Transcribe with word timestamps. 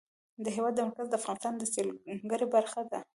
د 0.43 0.45
هېواد 0.55 0.77
مرکز 0.85 1.07
د 1.09 1.15
افغانستان 1.21 1.53
د 1.57 1.63
سیلګرۍ 1.73 2.47
برخه 2.55 2.81
ده. 2.91 2.99